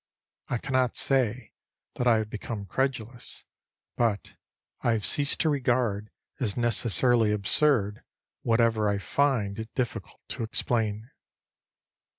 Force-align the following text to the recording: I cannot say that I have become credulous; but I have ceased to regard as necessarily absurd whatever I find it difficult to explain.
I 0.47 0.57
cannot 0.57 0.95
say 0.95 1.51
that 1.93 2.07
I 2.07 2.17
have 2.17 2.29
become 2.31 2.65
credulous; 2.65 3.45
but 3.95 4.35
I 4.81 4.93
have 4.93 5.05
ceased 5.05 5.39
to 5.41 5.49
regard 5.49 6.09
as 6.39 6.57
necessarily 6.57 7.31
absurd 7.31 8.01
whatever 8.41 8.89
I 8.89 8.97
find 8.97 9.59
it 9.59 9.71
difficult 9.75 10.21
to 10.29 10.41
explain. 10.41 11.11